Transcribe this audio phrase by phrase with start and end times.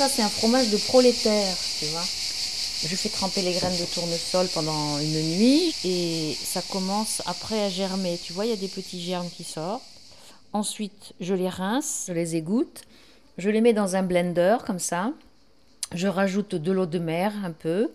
[0.00, 2.00] Ça, c'est un fromage de prolétaire, tu vois.
[2.00, 7.68] Je fais tremper les graines de tournesol pendant une nuit et ça commence après à
[7.68, 8.18] germer.
[8.24, 9.82] Tu vois, il y a des petits germes qui sortent.
[10.54, 12.84] Ensuite, je les rince, je les égoutte,
[13.36, 15.12] je les mets dans un blender comme ça.
[15.94, 17.90] Je rajoute de l'eau de mer un peu.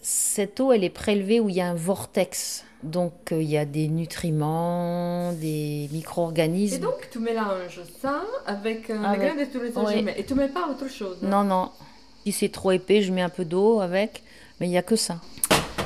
[0.00, 2.64] Cette eau, elle est prélevée où il y a un vortex.
[2.84, 6.80] Donc, euh, il y a des nutriments, des Et micro-organismes.
[6.82, 10.10] donc, tu mélanges ça avec euh, Avec- les graines de tournesol.
[10.16, 11.28] Et tu mets pas autre chose hein?
[11.28, 11.70] Non, non.
[12.24, 14.22] Si c'est trop épais, je mets un peu d'eau avec,
[14.60, 15.20] mais il n'y a que ça.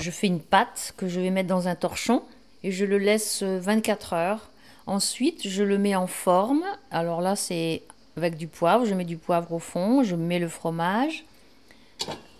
[0.00, 2.22] Je fais une pâte que je vais mettre dans un torchon
[2.62, 4.50] et je le laisse euh, 24 heures.
[4.86, 6.62] Ensuite, je le mets en forme.
[6.90, 7.82] Alors là, c'est
[8.16, 8.84] avec du poivre.
[8.86, 11.24] Je mets du poivre au fond, je mets le fromage,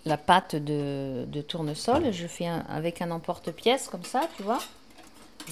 [0.05, 2.11] la pâte de, de tournesol.
[2.11, 4.59] Je fais un- avec un emporte-pièce comme ça, tu vois.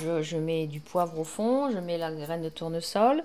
[0.01, 3.23] Je, je mets du poivre au fond, je mets la graine de tournesol,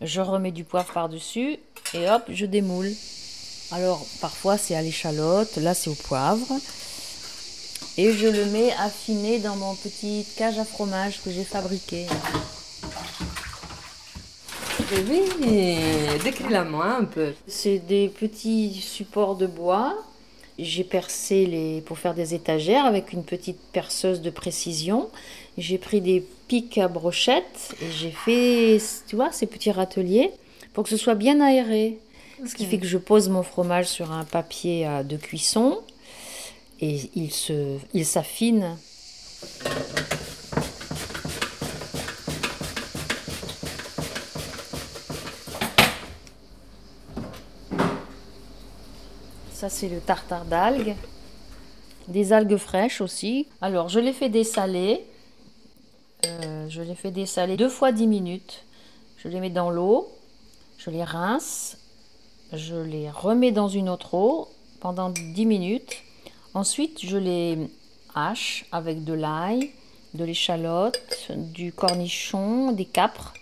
[0.00, 1.58] je remets du poivre par-dessus
[1.94, 2.90] et hop, je démoule.
[3.70, 6.46] Alors parfois c'est à l'échalote, là c'est au poivre.
[7.98, 12.06] Et je le mets affiné dans mon petit cage à fromage que j'ai fabriqué.
[14.92, 17.32] Eh Oui, décris-la moi un peu.
[17.46, 19.94] C'est des petits supports de bois.
[20.58, 25.08] J'ai percé les pour faire des étagères avec une petite perceuse de précision.
[25.56, 30.30] J'ai pris des pics à brochettes et j'ai fait, tu vois, ces petits râteliers
[30.74, 31.98] pour que ce soit bien aéré.
[32.46, 35.78] Ce qui fait que je pose mon fromage sur un papier à- de cuisson
[36.80, 38.76] et il se, il s'affine.
[49.58, 50.94] Ça, c'est le tartare d'algues.
[52.06, 53.48] Des algues fraîches aussi.
[53.60, 55.04] Alors, je les fais dessaler.
[56.26, 58.62] Euh, je les fais dessaler deux fois 10 minutes.
[59.16, 60.12] Je les mets dans l'eau.
[60.76, 61.76] Je les rince.
[62.52, 64.46] Je les remets dans une autre eau
[64.78, 65.96] pendant 10 minutes.
[66.54, 67.58] Ensuite, je les
[68.14, 69.72] hache avec de l'ail,
[70.14, 71.02] de l'échalote,
[71.36, 73.34] du cornichon, des capres.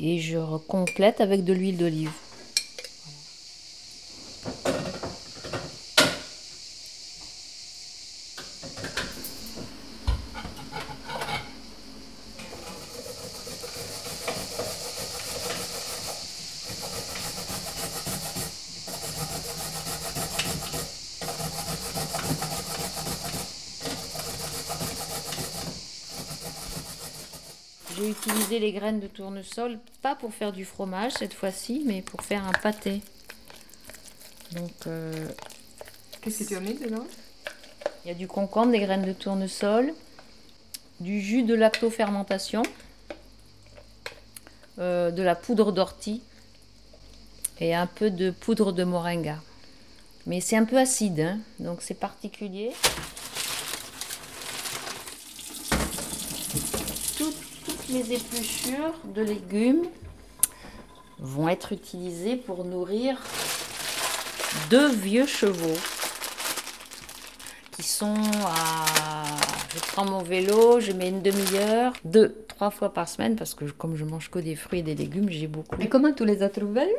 [0.00, 2.10] Et je complète avec de l'huile d'olive.
[28.02, 32.22] J'ai utilisé les graines de tournesol, pas pour faire du fromage cette fois-ci, mais pour
[32.22, 33.00] faire un pâté.
[34.56, 35.28] Donc, euh,
[36.20, 37.06] Qu'est-ce que tu as mis dedans?
[38.04, 39.94] il y a du concombre, des graines de tournesol,
[40.98, 42.64] du jus de lactofermentation,
[44.80, 46.22] euh, de la poudre d'ortie
[47.60, 49.36] et un peu de poudre de moringa.
[50.26, 52.72] Mais c'est un peu acide, hein, donc c'est particulier.
[57.16, 57.36] Toutes,
[57.92, 59.84] mes épluchures de légumes
[61.18, 63.16] vont être utilisées pour nourrir
[64.70, 65.78] deux vieux chevaux
[67.76, 68.14] qui sont
[68.46, 68.84] à.
[69.74, 73.64] Je prends mon vélo, je mets une demi-heure, deux, trois fois par semaine, parce que
[73.64, 75.80] comme je mange que des fruits et des légumes, j'ai beaucoup.
[75.80, 76.94] Et comment tu les as trouvés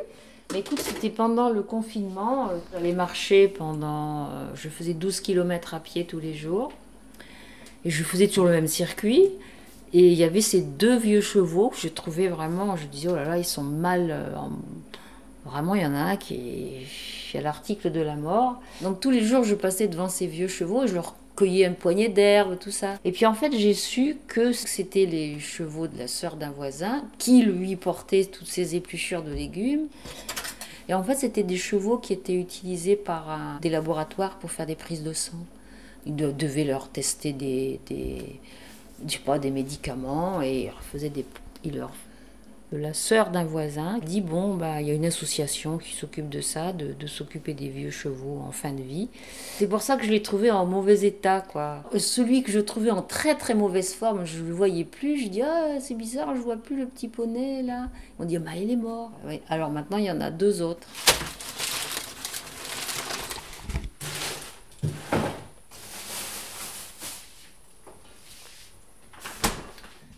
[0.52, 2.48] Mais écoute, c'était pendant le confinement.
[2.50, 4.24] euh, J'allais marcher pendant.
[4.30, 6.72] euh, Je faisais 12 km à pied tous les jours.
[7.84, 9.30] Et je faisais toujours le même circuit.
[9.94, 12.76] Et il y avait ces deux vieux chevaux que je trouvais vraiment.
[12.76, 14.10] Je disais, oh là là, ils sont mal.
[14.10, 14.50] euh, en-
[15.46, 16.70] Vraiment, il y en a un qui
[17.34, 18.60] est à l'article de la mort.
[18.80, 21.72] Donc tous les jours, je passais devant ces vieux chevaux et je leur cueillais un
[21.72, 22.94] poignet d'herbe, tout ça.
[23.04, 27.04] Et puis en fait, j'ai su que c'était les chevaux de la sœur d'un voisin
[27.18, 29.86] qui lui portait toutes ces épluchures de légumes.
[30.88, 34.76] Et en fait, c'était des chevaux qui étaient utilisés par des laboratoires pour faire des
[34.76, 35.32] prises de sang.
[36.06, 37.80] Ils de- devaient leur tester des,
[39.06, 41.24] je pas, des médicaments et ils leur faisaient des,
[41.64, 41.92] ils leur
[42.76, 46.40] la sœur d'un voisin dit bon bah il y a une association qui s'occupe de
[46.40, 49.08] ça, de, de s'occuper des vieux chevaux en fin de vie.
[49.56, 51.84] C'est pour ça que je l'ai trouvé en mauvais état quoi.
[51.96, 55.18] Celui que je trouvais en très très mauvaise forme, je le voyais plus.
[55.22, 57.88] Je dis ah c'est bizarre, je vois plus le petit poney là.
[58.18, 59.12] On dit bah il est mort.
[59.48, 60.88] Alors maintenant il y en a deux autres.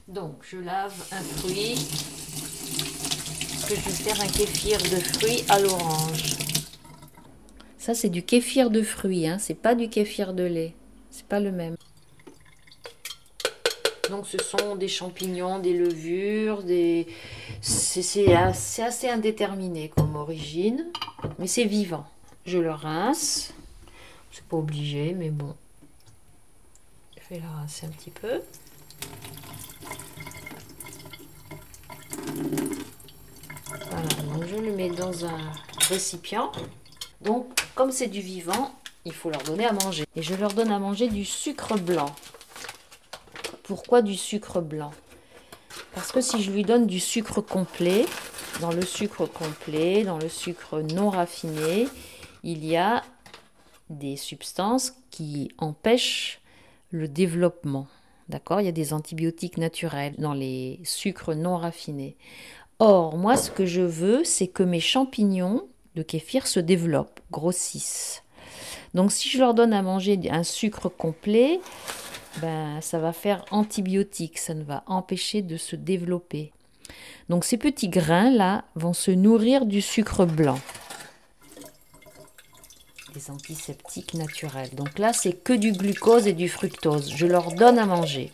[0.09, 1.75] Donc je lave un fruit
[3.69, 6.37] que je vais faire un kéfir de fruits à l'orange.
[7.79, 9.39] Ça, c'est du kéfir de fruits, hein.
[9.41, 10.75] c'est pas du kéfir de lait.
[11.11, 11.77] C'est pas le même.
[14.09, 17.09] Donc, ce sont des champignons, des levures, des.
[17.61, 20.87] C'est assez, assez indéterminé comme origine.
[21.41, 22.07] Mais c'est vivant.
[22.45, 23.53] Je le rince.
[24.31, 25.57] C'est pas obligé, mais bon.
[27.17, 28.41] Je vais le rincer un petit peu.
[33.91, 35.53] Voilà, donc je le mets dans un
[35.89, 36.51] récipient.
[37.21, 38.75] Donc, comme c'est du vivant,
[39.05, 40.05] il faut leur donner à manger.
[40.15, 42.15] Et je leur donne à manger du sucre blanc.
[43.65, 44.93] Pourquoi du sucre blanc?
[45.95, 48.07] Parce que si je lui donne du sucre complet,
[48.61, 51.89] dans le sucre complet, dans le sucre non raffiné,
[52.43, 53.03] il y a
[53.91, 56.41] des substances qui empêchent
[56.91, 57.89] le développement.
[58.29, 58.61] D'accord?
[58.61, 62.17] Il y a des antibiotiques naturels dans les sucres non raffinés.
[62.79, 68.23] Or, moi, ce que je veux, c'est que mes champignons de kéfir se développent, grossissent.
[68.93, 71.61] Donc, si je leur donne à manger un sucre complet,
[72.43, 76.53] ben, ça va faire antibiotique, ça ne va empêcher de se développer.
[77.31, 80.59] Donc, ces petits grains-là vont se nourrir du sucre blanc.
[83.15, 84.75] Des antiseptiques naturels.
[84.75, 87.11] Donc là, c'est que du glucose et du fructose.
[87.17, 88.31] Je leur donne à manger.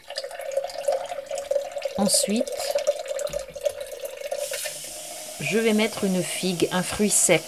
[1.97, 2.53] Ensuite,
[5.53, 7.43] je vais mettre une figue, un fruit sec.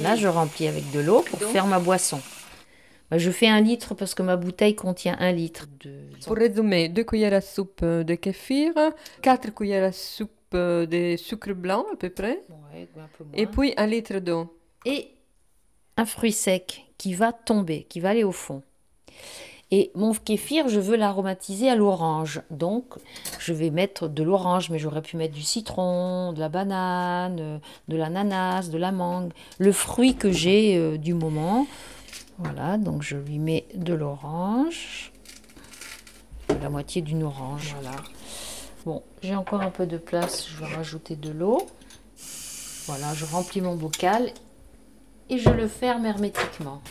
[0.00, 2.20] Là, je remplis avec de l'eau pour faire ma boisson.
[3.10, 5.92] Bah, je fais un litre parce que ma bouteille contient un litre de.
[6.26, 8.72] Pour résumer, deux cuillères à soupe de kéfir,
[9.20, 12.40] quatre cuillères à soupe de sucre blanc à peu près,
[12.72, 13.34] Ouais, un peu moins.
[13.34, 14.56] et puis un litre d'eau.
[14.86, 15.08] et
[15.98, 18.62] un fruit sec qui va tomber, qui va aller au fond.
[19.74, 22.42] Et mon kéfir, je veux l'aromatiser à l'orange.
[22.50, 22.84] Donc,
[23.38, 27.58] je vais mettre de l'orange, mais j'aurais pu mettre du citron, de la banane, euh,
[27.88, 31.66] de l'ananas, de la mangue, le fruit que j'ai euh, du moment.
[32.36, 35.10] Voilà, donc je lui mets de l'orange,
[36.60, 37.96] la moitié d'une orange, voilà.
[38.84, 41.66] Bon, j'ai encore un peu de place, je vais rajouter de l'eau.
[42.86, 44.32] Voilà, je remplis mon bocal
[45.30, 46.82] et je le ferme hermétiquement.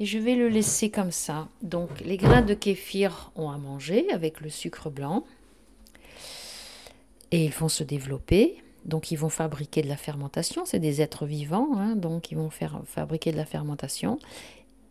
[0.00, 1.48] Et je vais le laisser comme ça.
[1.60, 5.24] Donc les grains de kéfir ont à manger avec le sucre blanc.
[7.30, 8.56] Et ils vont se développer.
[8.86, 10.64] Donc ils vont fabriquer de la fermentation.
[10.64, 11.76] C'est des êtres vivants.
[11.76, 14.18] hein, donc ils vont faire fabriquer de la fermentation.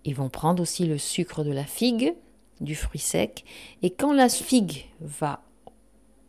[0.06, 2.14] Ils vont prendre aussi le sucre de la figue,
[2.62, 3.46] du fruit sec.
[3.82, 5.42] Et quand la figue va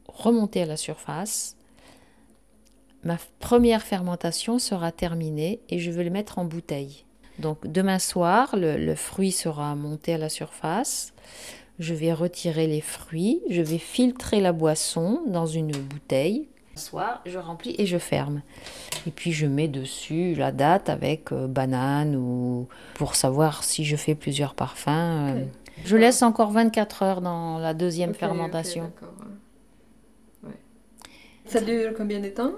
[0.09, 1.55] remonter à la surface,
[3.05, 7.05] ma première fermentation sera terminée et je vais le mettre en bouteille.
[7.41, 11.13] Donc demain soir, le, le fruit sera monté à la surface.
[11.79, 16.49] Je vais retirer les fruits, je vais filtrer la boisson dans une bouteille.
[16.75, 18.43] Le soir, je remplis et je ferme.
[19.07, 23.97] Et puis je mets dessus la date avec euh, banane ou pour savoir si je
[23.97, 24.89] fais plusieurs parfums.
[25.37, 25.45] euh.
[25.85, 28.93] Je laisse encore 24 heures dans la deuxième fermentation.
[30.45, 30.51] Ouais.
[31.47, 32.53] Ça dure combien de temps?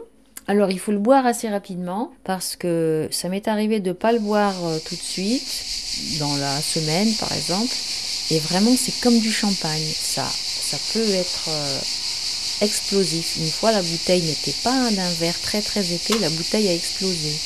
[0.49, 4.13] Alors, il faut le boire assez rapidement parce que ça m'est arrivé de ne pas
[4.13, 5.65] le boire euh, tout de suite,
[6.19, 7.75] dans la semaine par exemple.
[8.31, 9.93] Et vraiment, c'est comme du champagne.
[9.95, 11.81] Ça, ça peut être euh,
[12.63, 13.37] explosif.
[13.37, 17.39] Une fois, la bouteille n'était pas d'un verre très très épais, la bouteille a explosé.